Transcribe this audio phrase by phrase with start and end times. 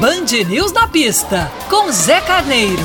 [0.00, 2.82] Band News na pista, com Zé Carneiro.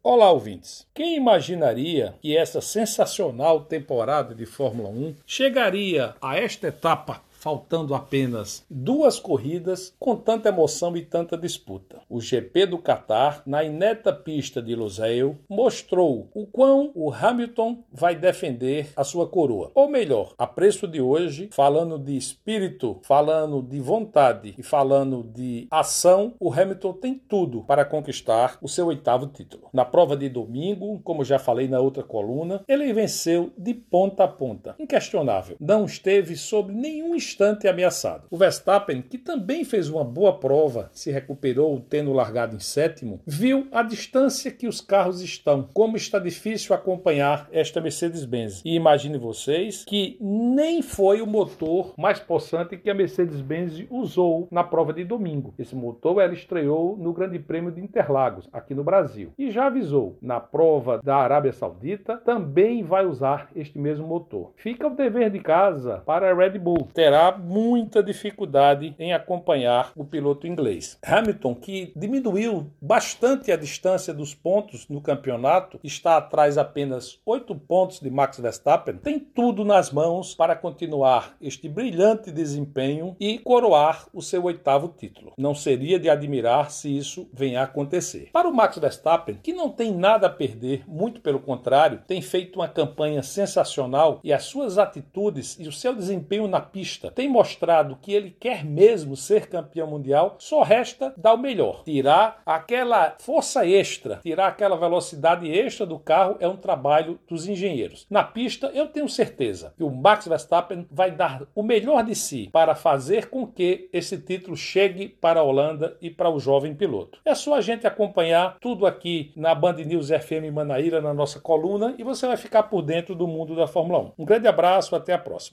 [0.00, 0.86] Olá, ouvintes.
[0.94, 8.64] Quem imaginaria que essa sensacional temporada de Fórmula 1 chegaria a esta etapa faltando apenas
[8.70, 12.00] duas corridas com tanta emoção e tanta disputa.
[12.08, 18.14] O GP do Qatar, na ineta pista de Lusail, mostrou o quão o Hamilton vai
[18.14, 19.70] defender a sua coroa.
[19.74, 25.68] Ou melhor, a preço de hoje, falando de espírito, falando de vontade e falando de
[25.70, 29.68] ação, o Hamilton tem tudo para conquistar o seu oitavo título.
[29.70, 34.28] Na prova de domingo, como já falei na outra coluna, ele venceu de ponta a
[34.28, 34.74] ponta.
[34.78, 35.58] Inquestionável.
[35.60, 38.28] Não esteve sob nenhum instante ameaçado.
[38.30, 43.66] O Verstappen, que também fez uma boa prova, se recuperou tendo largado em sétimo, viu
[43.72, 48.62] a distância que os carros estão, como está difícil acompanhar esta Mercedes-Benz.
[48.64, 54.62] E imagine vocês que nem foi o motor mais possante que a Mercedes-Benz usou na
[54.62, 55.52] prova de domingo.
[55.58, 59.32] Esse motor ela estreou no Grande Prêmio de Interlagos, aqui no Brasil.
[59.36, 64.52] E já avisou, na prova da Arábia Saudita também vai usar este mesmo motor.
[64.54, 66.88] Fica o dever de casa para a Red Bull.
[66.94, 70.98] Terá muita dificuldade em acompanhar o piloto inglês.
[71.04, 78.00] Hamilton, que diminuiu bastante a distância dos pontos no campeonato, está atrás apenas 8 pontos
[78.00, 84.22] de Max Verstappen, tem tudo nas mãos para continuar este brilhante desempenho e coroar o
[84.22, 85.32] seu oitavo título.
[85.36, 88.30] Não seria de admirar se isso venha a acontecer.
[88.32, 92.56] Para o Max Verstappen, que não tem nada a perder, muito pelo contrário, tem feito
[92.56, 96.60] uma campanha sensacional e as suas atitudes e o seu desempenho na
[97.04, 101.82] pista tem mostrado que ele quer mesmo ser campeão mundial, só resta dar o melhor.
[101.84, 108.06] Tirar aquela força extra, tirar aquela velocidade extra do carro é um trabalho dos engenheiros.
[108.08, 112.48] Na pista, eu tenho certeza que o Max Verstappen vai dar o melhor de si
[112.52, 117.18] para fazer com que esse título chegue para a Holanda e para o jovem piloto.
[117.24, 121.94] É só a gente acompanhar tudo aqui na Band News FM Manaíra, na nossa coluna,
[121.98, 124.12] e você vai ficar por dentro do mundo da Fórmula 1.
[124.18, 125.34] Um grande abraço, até a próxima.